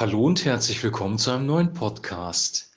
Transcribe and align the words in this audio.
Hallo 0.00 0.24
und 0.24 0.46
herzlich 0.46 0.82
willkommen 0.82 1.18
zu 1.18 1.30
einem 1.30 1.44
neuen 1.44 1.74
Podcast. 1.74 2.70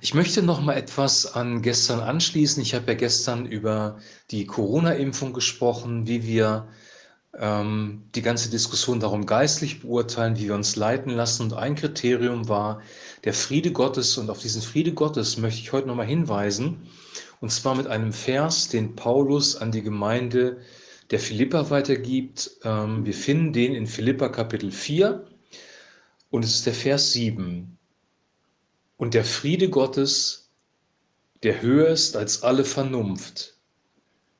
Ich 0.00 0.14
möchte 0.14 0.40
noch 0.40 0.60
mal 0.60 0.76
etwas 0.76 1.34
an 1.34 1.62
gestern 1.62 1.98
anschließen. 1.98 2.62
Ich 2.62 2.76
habe 2.76 2.92
ja 2.92 2.94
gestern 2.94 3.44
über 3.44 3.98
die 4.30 4.46
Corona-Impfung 4.46 5.32
gesprochen, 5.32 6.06
wie 6.06 6.22
wir 6.22 6.68
ähm, 7.36 8.04
die 8.14 8.22
ganze 8.22 8.50
Diskussion 8.50 9.00
darum 9.00 9.26
geistlich 9.26 9.80
beurteilen, 9.80 10.38
wie 10.38 10.44
wir 10.44 10.54
uns 10.54 10.76
leiten 10.76 11.10
lassen. 11.10 11.42
Und 11.42 11.54
ein 11.54 11.74
Kriterium 11.74 12.48
war 12.48 12.82
der 13.24 13.34
Friede 13.34 13.72
Gottes. 13.72 14.16
Und 14.16 14.30
auf 14.30 14.38
diesen 14.38 14.62
Friede 14.62 14.92
Gottes 14.92 15.38
möchte 15.38 15.60
ich 15.60 15.72
heute 15.72 15.88
noch 15.88 15.96
mal 15.96 16.06
hinweisen. 16.06 16.86
Und 17.40 17.50
zwar 17.50 17.74
mit 17.74 17.88
einem 17.88 18.12
Vers, 18.12 18.68
den 18.68 18.94
Paulus 18.94 19.56
an 19.56 19.72
die 19.72 19.82
Gemeinde 19.82 20.58
der 21.10 21.18
Philippa 21.18 21.68
weitergibt. 21.68 22.52
Ähm, 22.62 23.04
wir 23.04 23.14
finden 23.14 23.52
den 23.52 23.74
in 23.74 23.88
Philippa 23.88 24.28
Kapitel 24.28 24.70
4 24.70 25.26
und 26.30 26.44
es 26.44 26.54
ist 26.54 26.66
der 26.66 26.74
Vers 26.74 27.12
7. 27.12 27.76
Und 28.96 29.14
der 29.14 29.24
Friede 29.24 29.68
Gottes, 29.68 30.50
der 31.42 31.62
höher 31.62 31.88
ist 31.88 32.16
als 32.16 32.42
alle 32.42 32.64
Vernunft, 32.64 33.56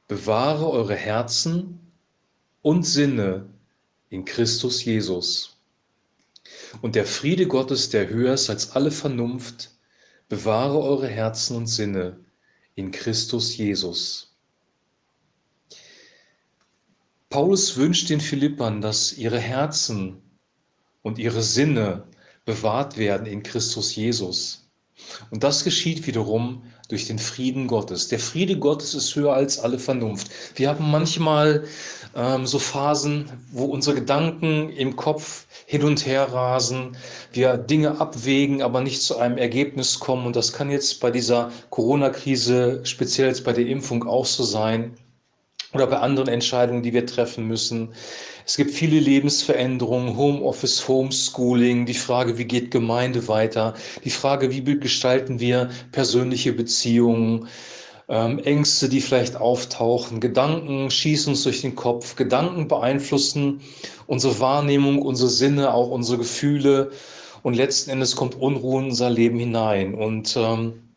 bewahre 0.06 0.70
eure 0.70 0.94
Herzen 0.94 1.80
und 2.62 2.84
Sinne 2.84 3.46
in 4.08 4.24
Christus 4.24 4.84
Jesus. 4.84 5.56
Und 6.82 6.94
der 6.94 7.06
Friede 7.06 7.46
Gottes, 7.46 7.90
der 7.90 8.08
höher 8.08 8.34
ist 8.34 8.50
als 8.50 8.72
alle 8.72 8.90
Vernunft, 8.90 9.70
bewahre 10.28 10.80
eure 10.80 11.08
Herzen 11.08 11.56
und 11.56 11.66
Sinne 11.66 12.18
in 12.74 12.90
Christus 12.90 13.56
Jesus. 13.56 14.34
Paulus 17.28 17.76
wünscht 17.76 18.10
den 18.10 18.20
Philippern, 18.20 18.80
dass 18.80 19.12
ihre 19.12 19.38
Herzen 19.38 20.20
und 21.02 21.18
ihre 21.18 21.42
Sinne 21.42 22.04
bewahrt 22.44 22.96
werden 22.96 23.26
in 23.26 23.42
Christus 23.42 23.94
Jesus. 23.94 24.70
Und 25.30 25.44
das 25.44 25.64
geschieht 25.64 26.06
wiederum 26.06 26.62
durch 26.88 27.06
den 27.06 27.18
Frieden 27.18 27.68
Gottes. 27.68 28.08
Der 28.08 28.18
Friede 28.18 28.58
Gottes 28.58 28.94
ist 28.94 29.14
höher 29.14 29.32
als 29.32 29.58
alle 29.58 29.78
Vernunft. 29.78 30.30
Wir 30.56 30.68
haben 30.68 30.90
manchmal 30.90 31.64
ähm, 32.14 32.46
so 32.46 32.58
Phasen, 32.58 33.30
wo 33.52 33.66
unsere 33.66 33.96
Gedanken 33.96 34.70
im 34.70 34.96
Kopf 34.96 35.46
hin 35.66 35.84
und 35.84 36.04
her 36.04 36.24
rasen, 36.32 36.96
wir 37.32 37.56
Dinge 37.56 38.00
abwägen, 38.00 38.62
aber 38.62 38.80
nicht 38.80 39.02
zu 39.02 39.18
einem 39.18 39.38
Ergebnis 39.38 40.00
kommen. 40.00 40.26
Und 40.26 40.36
das 40.36 40.52
kann 40.52 40.70
jetzt 40.70 41.00
bei 41.00 41.10
dieser 41.10 41.52
Corona-Krise, 41.70 42.80
speziell 42.84 43.28
jetzt 43.28 43.44
bei 43.44 43.52
der 43.52 43.66
Impfung 43.66 44.06
auch 44.06 44.26
so 44.26 44.42
sein 44.42 44.96
oder 45.72 45.86
bei 45.86 45.98
anderen 45.98 46.28
Entscheidungen, 46.28 46.82
die 46.82 46.92
wir 46.92 47.06
treffen 47.06 47.46
müssen. 47.46 47.92
Es 48.44 48.56
gibt 48.56 48.72
viele 48.72 48.98
Lebensveränderungen, 48.98 50.16
Homeoffice, 50.16 50.88
Homeschooling, 50.88 51.86
die 51.86 51.94
Frage, 51.94 52.38
wie 52.38 52.44
geht 52.44 52.70
Gemeinde 52.70 53.28
weiter, 53.28 53.74
die 54.04 54.10
Frage, 54.10 54.50
wie 54.50 54.62
gestalten 54.78 55.38
wir 55.38 55.70
persönliche 55.92 56.52
Beziehungen, 56.52 57.46
ähm, 58.08 58.40
Ängste, 58.40 58.88
die 58.88 59.00
vielleicht 59.00 59.36
auftauchen, 59.36 60.18
Gedanken 60.18 60.90
schießen 60.90 61.32
uns 61.32 61.44
durch 61.44 61.60
den 61.60 61.76
Kopf, 61.76 62.16
Gedanken 62.16 62.66
beeinflussen 62.66 63.60
unsere 64.08 64.40
Wahrnehmung, 64.40 65.00
unsere 65.00 65.30
Sinne, 65.30 65.72
auch 65.72 65.90
unsere 65.90 66.18
Gefühle. 66.18 66.90
Und 67.42 67.54
letzten 67.54 67.90
Endes 67.90 68.16
kommt 68.16 68.34
Unruhe 68.34 68.80
in 68.80 68.88
unser 68.88 69.08
Leben 69.08 69.38
hinein. 69.38 69.94
Und 69.94 70.36
ähm, 70.36 70.89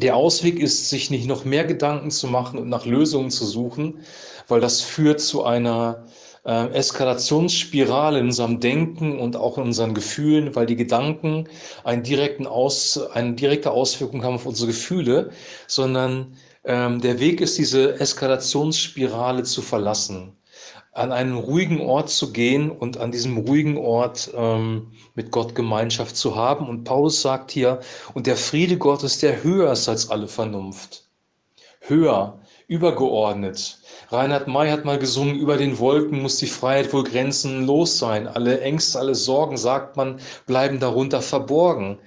der 0.00 0.16
Ausweg 0.16 0.58
ist, 0.58 0.90
sich 0.90 1.10
nicht 1.10 1.26
noch 1.26 1.44
mehr 1.44 1.64
Gedanken 1.64 2.10
zu 2.10 2.26
machen 2.26 2.58
und 2.58 2.68
nach 2.68 2.86
Lösungen 2.86 3.30
zu 3.30 3.46
suchen, 3.46 4.00
weil 4.48 4.60
das 4.60 4.80
führt 4.80 5.20
zu 5.20 5.44
einer 5.44 6.04
äh, 6.44 6.68
Eskalationsspirale 6.72 8.18
in 8.18 8.26
unserem 8.26 8.60
Denken 8.60 9.18
und 9.18 9.36
auch 9.36 9.58
in 9.58 9.64
unseren 9.64 9.94
Gefühlen, 9.94 10.54
weil 10.54 10.66
die 10.66 10.76
Gedanken 10.76 11.48
einen 11.84 12.02
direkten 12.02 12.46
Aus, 12.46 12.98
eine 13.12 13.34
direkte 13.34 13.70
Auswirkung 13.70 14.22
haben 14.22 14.34
auf 14.34 14.46
unsere 14.46 14.68
Gefühle, 14.68 15.30
sondern 15.66 16.36
ähm, 16.64 17.00
der 17.00 17.18
Weg 17.18 17.40
ist, 17.40 17.58
diese 17.58 17.98
Eskalationsspirale 17.98 19.44
zu 19.44 19.62
verlassen 19.62 20.36
an 20.96 21.12
einen 21.12 21.36
ruhigen 21.36 21.80
Ort 21.80 22.08
zu 22.08 22.32
gehen 22.32 22.70
und 22.70 22.96
an 22.98 23.12
diesem 23.12 23.36
ruhigen 23.36 23.76
Ort 23.76 24.30
ähm, 24.34 24.92
mit 25.14 25.30
Gott 25.30 25.54
Gemeinschaft 25.54 26.16
zu 26.16 26.36
haben. 26.36 26.68
Und 26.68 26.84
Paulus 26.84 27.20
sagt 27.20 27.50
hier, 27.50 27.80
und 28.14 28.26
der 28.26 28.36
Friede 28.36 28.78
Gottes, 28.78 29.18
der 29.18 29.42
höher 29.42 29.72
ist 29.72 29.88
als 29.88 30.10
alle 30.10 30.26
Vernunft. 30.26 31.04
Höher, 31.80 32.40
übergeordnet. 32.66 33.78
Reinhard 34.08 34.48
May 34.48 34.70
hat 34.70 34.84
mal 34.84 34.98
gesungen, 34.98 35.36
über 35.36 35.56
den 35.56 35.78
Wolken 35.78 36.22
muss 36.22 36.38
die 36.38 36.46
Freiheit 36.46 36.92
wohl 36.92 37.04
grenzenlos 37.04 37.98
sein. 37.98 38.26
Alle 38.26 38.60
Ängste, 38.60 38.98
alle 38.98 39.14
Sorgen, 39.14 39.56
sagt 39.58 39.96
man, 39.96 40.18
bleiben 40.46 40.80
darunter 40.80 41.20
verborgen. 41.20 41.98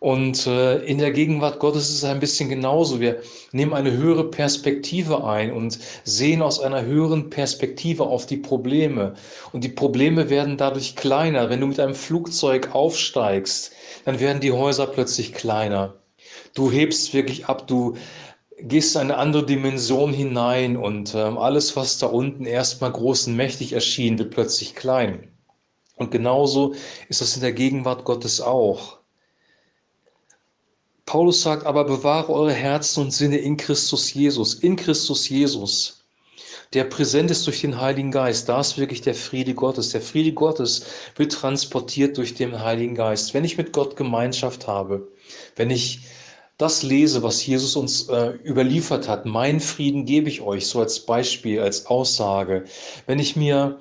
Und 0.00 0.46
äh, 0.46 0.78
in 0.78 0.96
der 0.96 1.10
Gegenwart 1.10 1.58
Gottes 1.58 1.90
ist 1.90 1.96
es 1.96 2.04
ein 2.04 2.20
bisschen 2.20 2.48
genauso. 2.48 3.00
Wir 3.00 3.20
nehmen 3.52 3.74
eine 3.74 3.92
höhere 3.92 4.30
Perspektive 4.30 5.24
ein 5.24 5.52
und 5.52 5.78
sehen 6.04 6.40
aus 6.40 6.58
einer 6.58 6.86
höheren 6.86 7.28
Perspektive 7.28 8.04
auf 8.04 8.24
die 8.24 8.38
Probleme. 8.38 9.12
Und 9.52 9.62
die 9.62 9.68
Probleme 9.68 10.30
werden 10.30 10.56
dadurch 10.56 10.96
kleiner. 10.96 11.50
Wenn 11.50 11.60
du 11.60 11.66
mit 11.66 11.78
einem 11.78 11.94
Flugzeug 11.94 12.74
aufsteigst, 12.74 13.72
dann 14.06 14.20
werden 14.20 14.40
die 14.40 14.52
Häuser 14.52 14.86
plötzlich 14.86 15.34
kleiner. 15.34 15.94
Du 16.54 16.70
hebst 16.70 17.12
wirklich 17.12 17.46
ab, 17.46 17.66
du 17.66 17.96
gehst 18.58 18.94
in 18.94 19.02
eine 19.02 19.18
andere 19.18 19.44
Dimension 19.44 20.14
hinein 20.14 20.78
und 20.78 21.14
äh, 21.14 21.18
alles, 21.18 21.76
was 21.76 21.98
da 21.98 22.06
unten 22.06 22.46
erstmal 22.46 22.92
groß 22.92 23.26
und 23.26 23.36
mächtig 23.36 23.74
erschien, 23.74 24.18
wird 24.18 24.30
plötzlich 24.30 24.74
klein. 24.74 25.28
Und 25.96 26.10
genauso 26.10 26.74
ist 27.10 27.20
das 27.20 27.34
in 27.36 27.42
der 27.42 27.52
Gegenwart 27.52 28.06
Gottes 28.06 28.40
auch. 28.40 28.99
Paulus 31.10 31.42
sagt 31.42 31.66
aber, 31.66 31.82
bewahre 31.82 32.32
eure 32.32 32.52
Herzen 32.52 33.00
und 33.00 33.10
Sinne 33.10 33.38
in 33.38 33.56
Christus 33.56 34.14
Jesus, 34.14 34.54
in 34.54 34.76
Christus 34.76 35.28
Jesus, 35.28 36.04
der 36.72 36.84
präsent 36.84 37.32
ist 37.32 37.44
durch 37.48 37.62
den 37.62 37.80
Heiligen 37.80 38.12
Geist. 38.12 38.48
Da 38.48 38.60
ist 38.60 38.78
wirklich 38.78 39.00
der 39.00 39.16
Friede 39.16 39.54
Gottes. 39.54 39.88
Der 39.88 40.02
Friede 40.02 40.32
Gottes 40.32 40.86
wird 41.16 41.32
transportiert 41.32 42.16
durch 42.16 42.34
den 42.34 42.60
Heiligen 42.60 42.94
Geist. 42.94 43.34
Wenn 43.34 43.44
ich 43.44 43.58
mit 43.58 43.72
Gott 43.72 43.96
Gemeinschaft 43.96 44.68
habe, 44.68 45.08
wenn 45.56 45.70
ich 45.70 46.02
das 46.58 46.84
lese, 46.84 47.24
was 47.24 47.44
Jesus 47.44 47.74
uns 47.74 48.08
äh, 48.08 48.34
überliefert 48.44 49.08
hat, 49.08 49.26
mein 49.26 49.58
Frieden 49.58 50.04
gebe 50.04 50.28
ich 50.28 50.42
euch, 50.42 50.68
so 50.68 50.78
als 50.78 51.00
Beispiel, 51.00 51.58
als 51.58 51.86
Aussage. 51.86 52.66
Wenn 53.06 53.18
ich 53.18 53.34
mir 53.34 53.80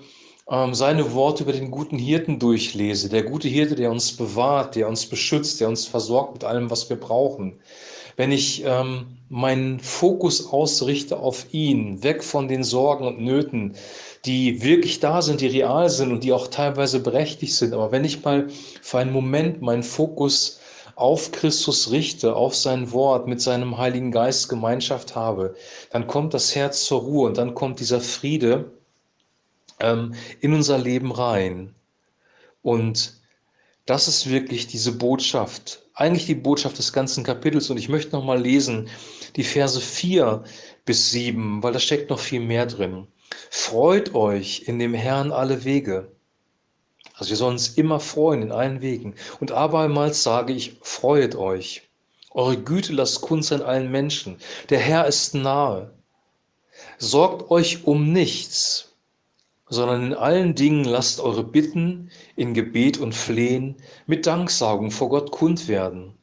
ähm, 0.50 0.74
seine 0.74 1.14
Worte 1.14 1.44
über 1.44 1.54
den 1.54 1.72
guten 1.72 1.98
Hirten 1.98 2.40
durchlese, 2.40 3.10
der 3.10 3.24
gute 3.24 3.48
Hirte, 3.48 3.76
der 3.76 3.92
uns 3.92 4.16
bewahrt, 4.16 4.76
der 4.76 4.88
uns 4.88 5.06
beschützt, 5.06 5.62
der 5.62 5.70
uns 5.70 5.86
versorgt 5.86 6.34
mit 6.34 6.44
allem, 6.44 6.70
was 6.70 6.90
wir 6.90 7.00
brauchen, 7.00 7.60
wenn 8.18 8.32
ich 8.32 8.64
ähm, 8.66 9.18
meinen 9.30 9.80
Fokus 9.80 10.48
ausrichte 10.52 11.20
auf 11.20 11.54
ihn, 11.54 12.04
weg 12.04 12.24
von 12.24 12.48
den 12.48 12.64
Sorgen 12.64 13.08
und 13.08 13.22
Nöten, 13.22 13.76
die 14.26 14.64
wirklich 14.64 15.00
da 15.00 15.22
sind, 15.22 15.42
die 15.42 15.48
real 15.48 15.90
sind 15.90 16.12
und 16.12 16.24
die 16.24 16.34
auch 16.34 16.48
teilweise 16.48 17.00
berechtigt 17.00 17.54
sind, 17.54 17.74
aber 17.74 17.92
wenn 17.92 18.04
ich 18.04 18.24
mal 18.24 18.48
für 18.82 18.98
einen 18.98 19.14
Moment 19.14 19.62
meinen 19.62 19.84
Fokus 19.84 20.60
auf 20.96 21.32
Christus 21.32 21.92
richte, 21.92 22.36
auf 22.36 22.56
sein 22.56 22.92
Wort, 22.92 23.26
mit 23.26 23.40
seinem 23.40 23.78
Heiligen 23.78 24.12
Geist 24.12 24.50
Gemeinschaft 24.50 25.16
habe, 25.16 25.56
dann 25.92 26.08
kommt 26.08 26.34
das 26.34 26.56
Herz 26.56 26.84
zur 26.84 27.02
Ruhe 27.02 27.28
und 27.28 27.38
dann 27.38 27.54
kommt 27.54 27.80
dieser 27.80 28.02
Friede, 28.02 28.79
ähm, 29.80 30.14
in 30.42 30.54
unser 30.54 30.78
Leben 30.78 31.12
rein. 31.12 31.76
Und 32.62 33.20
das 33.86 34.08
ist 34.08 34.30
wirklich 34.30 34.68
diese 34.68 34.92
Botschaft, 34.92 35.82
eigentlich 35.96 36.26
die 36.26 36.36
Botschaft 36.36 36.78
des 36.78 36.94
ganzen 36.94 37.24
Kapitels. 37.24 37.70
Und 37.70 37.78
ich 37.78 37.90
möchte 37.90 38.16
noch 38.16 38.24
mal 38.24 38.40
lesen 38.40 38.90
die 39.36 39.44
Verse 39.44 39.80
4 39.80 40.44
bis 40.86 41.12
7, 41.12 41.64
weil 41.64 41.74
da 41.74 41.80
steckt 41.80 42.10
noch 42.10 42.20
viel 42.20 42.40
mehr 42.40 42.66
drin. 42.66 43.08
Freut 43.50 44.16
euch 44.16 44.64
in 44.68 44.80
dem 44.80 44.94
Herrn 44.94 45.32
alle 45.32 45.64
Wege. 45.64 46.12
Also 47.16 47.32
wir 47.32 47.38
sollen 47.38 47.54
uns 47.54 47.70
immer 47.70 48.00
freuen 48.00 48.44
in 48.44 48.52
allen 48.52 48.82
Wegen. 48.82 49.16
Und 49.40 49.52
abermals 49.52 50.24
sage 50.24 50.54
ich, 50.54 50.78
freuet 50.82 51.36
euch. 51.36 51.84
Eure 52.32 52.58
Güte 52.58 52.94
lasst 52.94 53.22
kund 53.22 53.44
sein 53.44 53.62
allen 53.62 53.92
Menschen. 53.92 54.38
Der 54.70 54.80
Herr 54.80 55.06
ist 55.08 55.36
nahe. 55.36 55.92
Sorgt 56.98 57.52
euch 57.52 57.86
um 57.86 58.14
nichts, 58.14 58.89
sondern 59.70 60.08
in 60.08 60.14
allen 60.14 60.56
Dingen 60.56 60.84
lasst 60.84 61.20
eure 61.20 61.44
Bitten 61.44 62.10
in 62.36 62.54
Gebet 62.54 62.98
und 62.98 63.14
Flehen 63.14 63.76
mit 64.08 64.26
Danksagung 64.26 64.92
vor 64.92 65.10
Gott 65.10 65.32
kund 65.32 65.68
werden. 65.68 66.14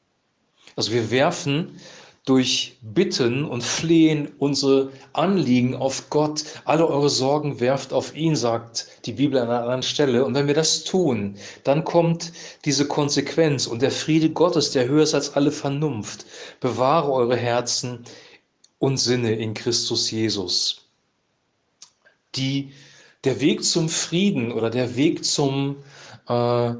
Also 0.75 0.93
wir 0.93 1.11
werfen 1.11 1.81
durch 2.27 2.77
Bitten 2.83 3.45
und 3.45 3.63
Flehen 3.63 4.33
unsere 4.39 4.91
Anliegen 5.13 5.77
auf 5.77 6.11
Gott. 6.11 6.43
Alle 6.65 6.87
eure 6.87 7.09
Sorgen 7.09 7.61
werft 7.61 7.93
auf 7.93 8.17
ihn, 8.17 8.35
sagt 8.35 8.89
die 9.07 9.13
Bibel 9.13 9.39
an 9.39 9.49
einer 9.49 9.63
anderen 9.63 9.85
Stelle. 9.85 10.25
Und 10.25 10.35
wenn 10.35 10.49
wir 10.49 10.55
das 10.55 10.83
tun, 10.83 11.37
dann 11.63 11.85
kommt 11.85 12.33
diese 12.65 12.89
Konsequenz 12.89 13.69
und 13.69 13.81
der 13.81 13.93
Friede 13.93 14.29
Gottes, 14.31 14.73
der 14.73 14.89
höher 14.89 15.05
ist 15.05 15.15
als 15.15 15.35
alle 15.37 15.53
Vernunft. 15.53 16.27
Bewahre 16.59 17.13
eure 17.13 17.37
Herzen 17.37 18.05
und 18.79 18.97
Sinne 18.97 19.37
in 19.37 19.55
Christus 19.55 20.11
Jesus. 20.11 20.83
Die 22.35 22.73
der 23.26 23.40
Weg 23.40 23.64
zum 23.64 23.88
Frieden 23.88 24.52
oder 24.52 24.70
der 24.70 24.96
Weg 24.96 25.25
zum, 25.25 25.76
äh, 26.28 26.73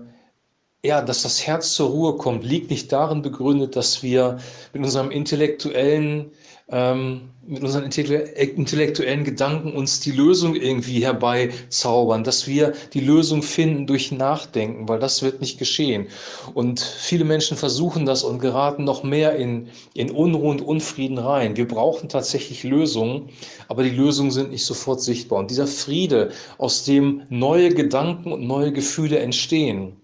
ja, 0.85 1.03
dass 1.03 1.23
das 1.23 1.47
Herz 1.47 1.73
zur 1.73 1.91
Ruhe 1.91 2.17
kommt, 2.17 2.45
liegt 2.45 2.71
nicht 2.71 2.93
darin 2.93 3.23
begründet, 3.23 3.77
dass 3.77 4.03
wir 4.03 4.39
mit 4.73 4.83
unserem 4.83 5.11
intellektuellen 5.11 6.31
ähm, 6.69 7.31
mit 7.47 7.63
unseren 7.63 7.85
intellektuellen 7.85 9.23
Gedanken 9.25 9.73
uns 9.73 10.01
die 10.01 10.11
Lösung 10.11 10.57
irgendwie 10.57 11.05
herbeizaubern, 11.05 12.25
dass 12.25 12.49
wir 12.49 12.73
die 12.93 13.01
Lösung 13.01 13.43
finden 13.43 13.87
durch 13.87 14.11
Nachdenken, 14.11 14.89
weil 14.89 14.99
das 14.99 15.23
wird 15.23 15.41
nicht 15.41 15.59
geschehen. 15.59 16.09
Und 16.55 16.81
viele 16.81 17.25
Menschen 17.25 17.57
versuchen 17.57 18.05
das 18.05 18.25
und 18.25 18.41
geraten 18.41 18.83
noch 18.83 19.05
mehr 19.05 19.37
in, 19.37 19.69
in 19.95 20.11
Unruhe 20.11 20.51
und 20.51 20.61
Unfrieden 20.61 21.19
rein. 21.19 21.57
Wir 21.57 21.69
brauchen 21.69 22.09
tatsächlich 22.09 22.65
Lösungen, 22.65 23.29
aber 23.69 23.85
die 23.85 23.91
Lösungen 23.91 24.33
sind 24.33 24.51
nicht 24.51 24.65
sofort 24.65 25.01
sichtbar. 25.01 25.39
Und 25.39 25.51
dieser 25.53 25.69
Friede, 25.69 26.33
aus 26.59 26.85
dem 26.85 27.23
neue 27.29 27.73
Gedanken 27.73 28.33
und 28.33 28.45
neue 28.45 28.73
Gefühle 28.73 29.21
entstehen, 29.21 29.97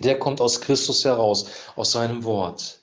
der 0.00 0.18
kommt 0.18 0.40
aus 0.40 0.60
Christus 0.60 1.04
heraus, 1.04 1.46
aus 1.76 1.92
seinem 1.92 2.24
Wort. 2.24 2.80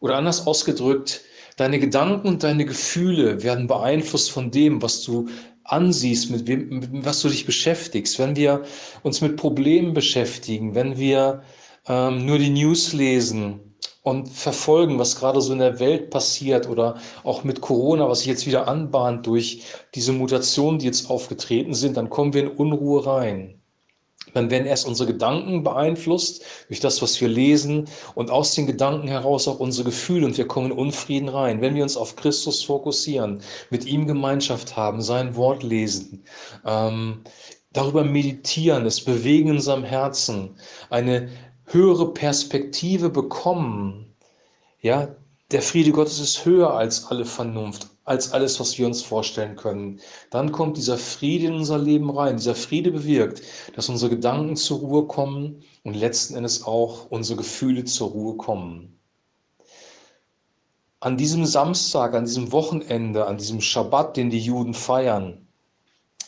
Oder 0.00 0.16
anders 0.16 0.46
ausgedrückt, 0.46 1.22
Deine 1.56 1.78
Gedanken 1.78 2.26
und 2.26 2.42
deine 2.42 2.64
Gefühle 2.64 3.44
werden 3.44 3.68
beeinflusst 3.68 4.32
von 4.32 4.50
dem, 4.50 4.82
was 4.82 5.02
du 5.02 5.28
ansiehst, 5.62 6.30
mit 6.30 6.48
wem, 6.48 6.80
mit 6.80 7.04
was 7.04 7.20
du 7.20 7.28
dich 7.28 7.46
beschäftigst. 7.46 8.18
Wenn 8.18 8.34
wir 8.34 8.64
uns 9.04 9.20
mit 9.20 9.36
Problemen 9.36 9.94
beschäftigen, 9.94 10.74
wenn 10.74 10.98
wir 10.98 11.42
ähm, 11.86 12.26
nur 12.26 12.38
die 12.38 12.50
News 12.50 12.92
lesen 12.92 13.76
und 14.02 14.28
verfolgen, 14.28 14.98
was 14.98 15.14
gerade 15.16 15.40
so 15.40 15.52
in 15.52 15.60
der 15.60 15.78
Welt 15.78 16.10
passiert 16.10 16.68
oder 16.68 16.98
auch 17.22 17.44
mit 17.44 17.60
Corona, 17.60 18.08
was 18.08 18.18
sich 18.20 18.28
jetzt 18.28 18.46
wieder 18.46 18.66
anbahnt 18.66 19.26
durch 19.28 19.62
diese 19.94 20.12
Mutationen, 20.12 20.80
die 20.80 20.86
jetzt 20.86 21.08
aufgetreten 21.08 21.74
sind, 21.74 21.96
dann 21.96 22.10
kommen 22.10 22.34
wir 22.34 22.42
in 22.42 22.48
Unruhe 22.48 23.06
rein. 23.06 23.62
Dann 24.32 24.50
werden 24.50 24.66
erst 24.66 24.86
unsere 24.86 25.12
Gedanken 25.12 25.62
beeinflusst 25.62 26.42
durch 26.68 26.80
das, 26.80 27.02
was 27.02 27.20
wir 27.20 27.28
lesen 27.28 27.88
und 28.14 28.30
aus 28.30 28.54
den 28.54 28.66
Gedanken 28.66 29.08
heraus 29.08 29.46
auch 29.46 29.60
unsere 29.60 29.84
Gefühle 29.84 30.26
und 30.26 30.38
wir 30.38 30.48
kommen 30.48 30.72
in 30.72 30.78
Unfrieden 30.78 31.28
rein. 31.28 31.60
Wenn 31.60 31.74
wir 31.74 31.82
uns 31.82 31.96
auf 31.96 32.16
Christus 32.16 32.64
fokussieren, 32.64 33.40
mit 33.70 33.84
ihm 33.84 34.06
Gemeinschaft 34.06 34.76
haben, 34.76 35.02
sein 35.02 35.36
Wort 35.36 35.62
lesen, 35.62 36.24
ähm, 36.64 37.22
darüber 37.72 38.04
meditieren, 38.04 38.86
es 38.86 39.04
bewegen 39.04 39.50
in 39.50 39.56
unserem 39.56 39.84
Herzen, 39.84 40.56
eine 40.90 41.28
höhere 41.66 42.12
Perspektive 42.12 43.10
bekommen, 43.10 44.14
ja, 44.80 45.14
der 45.50 45.62
Friede 45.62 45.92
Gottes 45.92 46.18
ist 46.18 46.44
höher 46.44 46.74
als 46.74 47.06
alle 47.06 47.24
Vernunft, 47.24 47.88
als 48.04 48.32
alles, 48.32 48.60
was 48.60 48.78
wir 48.78 48.86
uns 48.86 49.02
vorstellen 49.02 49.56
können. 49.56 50.00
Dann 50.30 50.52
kommt 50.52 50.76
dieser 50.76 50.98
Friede 50.98 51.46
in 51.46 51.54
unser 51.54 51.78
Leben 51.78 52.10
rein. 52.10 52.36
Dieser 52.36 52.54
Friede 52.54 52.90
bewirkt, 52.90 53.42
dass 53.74 53.88
unsere 53.88 54.10
Gedanken 54.10 54.56
zur 54.56 54.80
Ruhe 54.80 55.06
kommen 55.06 55.62
und 55.82 55.94
letzten 55.94 56.34
Endes 56.34 56.64
auch 56.64 57.10
unsere 57.10 57.38
Gefühle 57.38 57.84
zur 57.84 58.10
Ruhe 58.10 58.36
kommen. 58.36 58.98
An 61.00 61.16
diesem 61.16 61.44
Samstag, 61.44 62.14
an 62.14 62.24
diesem 62.24 62.52
Wochenende, 62.52 63.26
an 63.26 63.36
diesem 63.36 63.60
Schabbat, 63.60 64.16
den 64.16 64.30
die 64.30 64.40
Juden 64.40 64.74
feiern, 64.74 65.43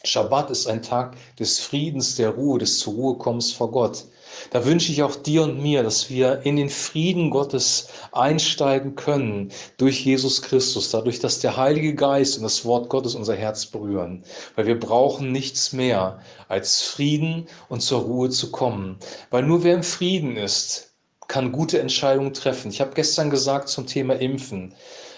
Schabbat 0.07 0.51
ist 0.51 0.67
ein 0.67 0.83
Tag 0.83 1.17
des 1.39 1.59
Friedens, 1.59 2.17
der 2.17 2.31
Ruhe, 2.31 2.59
des 2.59 2.79
zur 2.79 2.95
Ruhe 2.95 3.19
kommens 3.19 3.53
vor 3.53 3.71
Gott. 3.71 4.05
Da 4.51 4.65
wünsche 4.65 4.93
ich 4.93 5.03
auch 5.03 5.17
dir 5.17 5.43
und 5.43 5.63
mir, 5.63 5.83
dass 5.83 6.11
wir 6.11 6.43
in 6.45 6.57
den 6.57 6.69
Frieden 6.69 7.31
Gottes 7.31 7.89
einsteigen 8.13 8.95
können 8.95 9.51
durch 9.79 10.05
Jesus 10.05 10.43
Christus, 10.43 10.91
dadurch, 10.91 11.19
dass 11.21 11.41
der 11.41 11.57
Heilige 11.57 11.95
Geist 11.95 12.37
und 12.37 12.43
das 12.43 12.65
Wort 12.65 12.89
Gottes 12.89 13.15
unser 13.15 13.35
Herz 13.35 13.67
berühren. 13.67 14.25
Weil 14.55 14.67
wir 14.67 14.79
brauchen 14.79 15.33
nichts 15.33 15.73
mehr 15.73 16.21
als 16.49 16.83
Frieden 16.83 17.47
und 17.69 17.83
zur 17.83 18.03
Ruhe 18.03 18.31
zu 18.31 18.51
kommen. 18.51 18.99
Weil 19.31 19.45
nur 19.45 19.65
wer 19.65 19.75
im 19.75 19.83
Frieden 19.83 20.37
ist, 20.37 20.93
kann 21.29 21.53
gute 21.53 21.81
Entscheidungen 21.81 22.35
treffen. 22.35 22.71
Ich 22.71 22.81
habe 22.81 22.93
gestern 22.95 23.31
gesagt 23.31 23.69
zum 23.69 23.87
Thema 23.87 24.15
Impfen. 24.15 24.75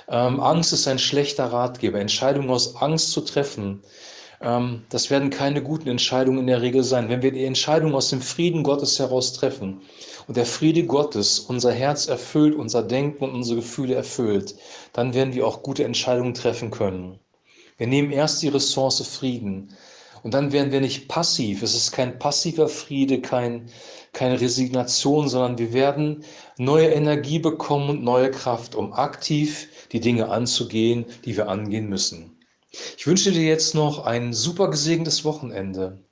Ähm, 0.08 0.40
Angst 0.40 0.72
ist 0.72 0.88
ein 0.88 0.98
schlechter 0.98 1.46
Ratgeber. 1.46 2.00
Entscheidungen 2.00 2.50
aus 2.50 2.76
Angst 2.76 3.12
zu 3.12 3.20
treffen, 3.20 3.82
ähm, 4.40 4.84
das 4.88 5.10
werden 5.10 5.30
keine 5.30 5.62
guten 5.62 5.88
Entscheidungen 5.88 6.40
in 6.40 6.46
der 6.46 6.62
Regel 6.62 6.84
sein. 6.84 7.08
Wenn 7.08 7.22
wir 7.22 7.32
die 7.32 7.44
Entscheidung 7.44 7.94
aus 7.94 8.10
dem 8.10 8.22
Frieden 8.22 8.62
Gottes 8.62 8.98
heraus 8.98 9.32
treffen 9.32 9.82
und 10.26 10.36
der 10.36 10.46
Friede 10.46 10.84
Gottes 10.84 11.40
unser 11.40 11.72
Herz 11.72 12.06
erfüllt, 12.06 12.54
unser 12.54 12.82
Denken 12.82 13.24
und 13.24 13.34
unsere 13.34 13.56
Gefühle 13.56 13.94
erfüllt, 13.94 14.54
dann 14.92 15.14
werden 15.14 15.34
wir 15.34 15.46
auch 15.46 15.62
gute 15.62 15.84
Entscheidungen 15.84 16.34
treffen 16.34 16.70
können. 16.70 17.18
Wir 17.78 17.86
nehmen 17.86 18.12
erst 18.12 18.42
die 18.42 18.48
Ressource 18.48 19.06
Frieden 19.06 19.76
und 20.22 20.34
dann 20.34 20.52
werden 20.52 20.72
wir 20.72 20.80
nicht 20.80 21.08
passiv. 21.08 21.62
Es 21.62 21.74
ist 21.74 21.92
kein 21.92 22.18
passiver 22.18 22.68
Friede, 22.68 23.20
kein, 23.20 23.68
keine 24.12 24.40
Resignation, 24.40 25.28
sondern 25.28 25.58
wir 25.58 25.72
werden 25.72 26.24
neue 26.58 26.88
Energie 26.88 27.38
bekommen 27.38 27.90
und 27.90 28.02
neue 28.02 28.30
Kraft, 28.30 28.74
um 28.74 28.92
aktiv 28.92 29.68
die 29.92 30.00
Dinge 30.00 30.28
anzugehen, 30.28 31.06
die 31.24 31.36
wir 31.36 31.48
angehen 31.48 31.88
müssen. 31.88 32.37
Ich 32.70 33.06
wünsche 33.06 33.32
dir 33.32 33.44
jetzt 33.44 33.74
noch 33.74 34.04
ein 34.04 34.34
super 34.34 34.68
gesegnetes 34.68 35.24
Wochenende. 35.24 36.04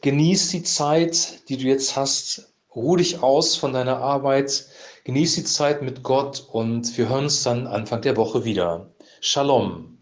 Genieß 0.00 0.48
die 0.48 0.62
Zeit, 0.64 1.48
die 1.48 1.56
du 1.56 1.64
jetzt 1.64 1.94
hast. 1.94 2.52
Ruh 2.74 2.96
dich 2.96 3.22
aus 3.22 3.54
von 3.56 3.72
deiner 3.72 3.98
Arbeit. 3.98 4.66
Genieß 5.04 5.36
die 5.36 5.44
Zeit 5.44 5.82
mit 5.82 6.02
Gott 6.02 6.48
und 6.50 6.96
wir 6.98 7.08
hören 7.08 7.24
uns 7.24 7.42
dann 7.42 7.66
Anfang 7.66 8.02
der 8.02 8.16
Woche 8.16 8.44
wieder. 8.44 8.92
Shalom. 9.20 9.99